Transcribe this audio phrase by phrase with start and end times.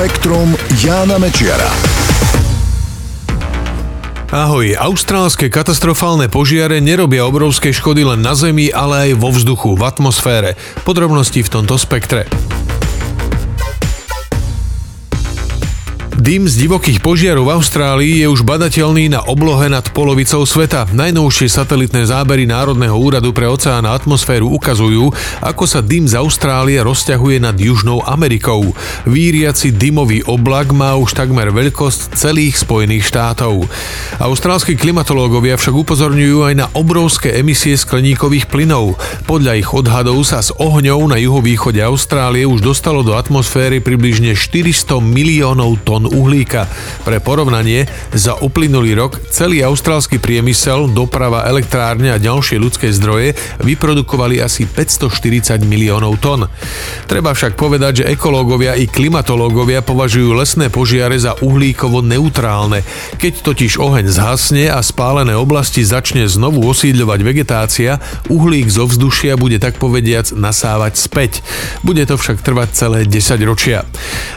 [0.00, 1.68] Spektrum Jána Mečiara.
[4.32, 9.84] Ahoj, austrálske katastrofálne požiare nerobia obrovské škody len na Zemi, ale aj vo vzduchu, v
[9.84, 10.56] atmosfére.
[10.88, 12.24] Podrobnosti v tomto spektre.
[16.20, 20.84] Dym z divokých požiarov v Austrálii je už badateľný na oblohe nad polovicou sveta.
[20.92, 25.08] Najnovšie satelitné zábery Národného úradu pre oceán a atmosféru ukazujú,
[25.40, 28.76] ako sa dym z Austrálie rozťahuje nad Južnou Amerikou.
[29.08, 33.64] Víriaci dymový oblak má už takmer veľkosť celých Spojených štátov.
[34.20, 39.00] Austrálski klimatológovia však upozorňujú aj na obrovské emisie skleníkových plynov.
[39.24, 45.00] Podľa ich odhadov sa s ohňou na juhovýchode Austrálie už dostalo do atmosféry približne 400
[45.00, 46.66] miliónov tón uhlíka.
[47.02, 54.42] Pre porovnanie, za uplynulý rok celý austrálsky priemysel, doprava, elektrárne a ďalšie ľudské zdroje vyprodukovali
[54.42, 56.48] asi 540 miliónov tón.
[57.06, 62.80] Treba však povedať, že ekológovia i klimatológovia považujú lesné požiare za uhlíkovo neutrálne.
[63.20, 68.00] Keď totiž oheň zhasne a spálené oblasti začne znovu osídľovať vegetácia,
[68.32, 71.32] uhlík zo vzdušia bude tak povediac nasávať späť.
[71.84, 73.84] Bude to však trvať celé 10 ročia.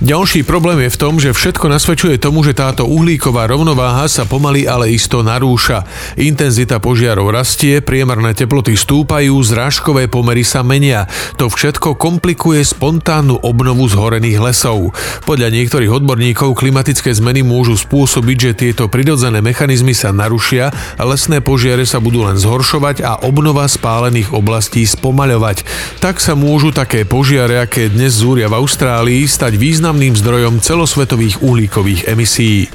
[0.00, 4.24] Ďalší problém je v tom, že všetko Všetko nasvedčuje tomu, že táto uhlíková rovnováha sa
[4.24, 5.84] pomaly ale isto narúša.
[6.16, 11.04] Intenzita požiarov rastie, priemerné teploty stúpajú, zrážkové pomery sa menia.
[11.36, 14.96] To všetko komplikuje spontánnu obnovu zhorených lesov.
[15.28, 21.84] Podľa niektorých odborníkov klimatické zmeny môžu spôsobiť, že tieto prirodzené mechanizmy sa narušia, lesné požiare
[21.84, 25.68] sa budú len zhoršovať a obnova spálených oblastí spomaľovať.
[26.00, 32.08] Tak sa môžu také požiare, aké dnes zúria v Austrálii, stať významným zdrojom celosvetových uhlíkových
[32.08, 32.68] emisí.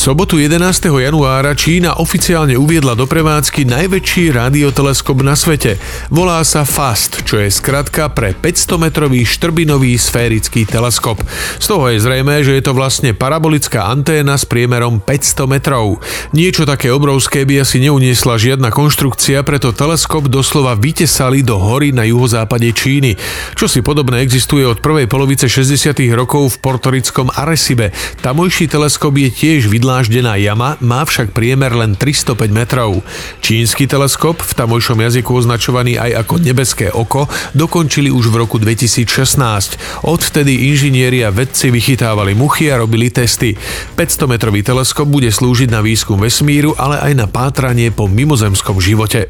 [0.00, 0.88] Sobotu 11.
[0.96, 5.76] januára Čína oficiálne uviedla do prevádzky najväčší radioteleskop na svete.
[6.08, 11.20] Volá sa FAST, čo je skratka pre 500-metrový štrbinový sférický teleskop.
[11.60, 16.00] Z toho je zrejme, že je to vlastne parabolická anténa s priemerom 500 metrov.
[16.32, 22.08] Niečo také obrovské by asi neuniesla žiadna konštrukcia, preto teleskop doslova vytesali do hory na
[22.08, 23.20] juhozápade Číny.
[23.52, 25.92] Čo si podobné existuje od prvej polovice 60.
[26.16, 27.92] rokov v portorickom Arecibe.
[28.24, 33.02] Tamojší teleskop je tiež vidlá vydláždená jama, má však priemer len 305 metrov.
[33.42, 37.26] Čínsky teleskop, v tamojšom jazyku označovaný aj ako nebeské oko,
[37.58, 40.06] dokončili už v roku 2016.
[40.06, 43.58] Odvtedy inžinieri a vedci vychytávali muchy a robili testy.
[43.98, 49.26] 500-metrový teleskop bude slúžiť na výskum vesmíru, ale aj na pátranie po mimozemskom živote.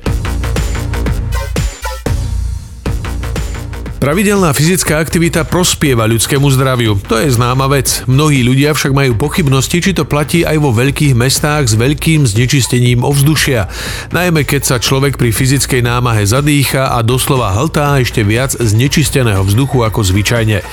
[4.01, 6.97] Pravidelná fyzická aktivita prospieva ľudskému zdraviu.
[7.05, 8.01] To je známa vec.
[8.09, 13.05] Mnohí ľudia však majú pochybnosti, či to platí aj vo veľkých mestách s veľkým znečistením
[13.05, 13.69] ovzdušia.
[14.09, 19.85] Najmä keď sa človek pri fyzickej námahe zadýcha a doslova hltá ešte viac znečisteného vzduchu
[19.85, 20.65] ako zvyčajne.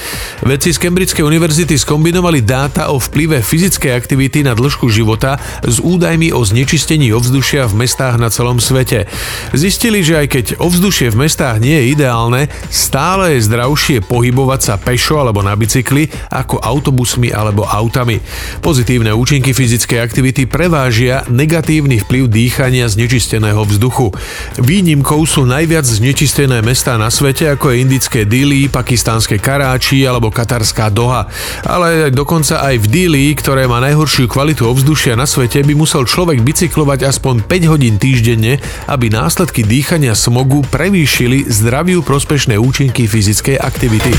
[0.47, 5.35] Vedci z Cambridgeskej univerzity skombinovali dáta o vplyve fyzickej aktivity na dĺžku života
[5.67, 9.03] s údajmi o znečistení ovzdušia v mestách na celom svete.
[9.51, 14.61] Zistili, že aj keď ovzdušie v mestách nie je ideálne, stále Stále je zdravšie pohybovať
[14.61, 18.21] sa pešo alebo na bicykli ako autobusmi alebo autami.
[18.61, 24.13] Pozitívne účinky fyzickej aktivity prevážia negatívny vplyv dýchania znečisteného vzduchu.
[24.61, 30.93] Výnimkou sú najviac znečistené mestá na svete ako je indické Dili, pakistánske Karáči alebo katarská
[30.93, 31.25] Doha.
[31.65, 36.45] Ale dokonca aj v Dili, ktoré má najhoršiu kvalitu ovzdušia na svete, by musel človek
[36.45, 44.11] bicyklovať aspoň 5 hodín týždenne, aby následky dýchania smogu prevýšili zdraviu prospešné účinky fyzickej aktivity.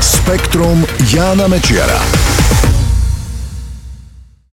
[0.00, 2.37] Spektrum Jána Mečiara.